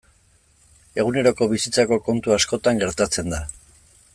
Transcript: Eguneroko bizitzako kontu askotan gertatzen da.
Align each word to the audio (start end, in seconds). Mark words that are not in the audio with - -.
Eguneroko 1.03 1.47
bizitzako 1.51 1.99
kontu 2.09 2.35
askotan 2.39 2.83
gertatzen 2.85 3.31
da. 3.37 3.43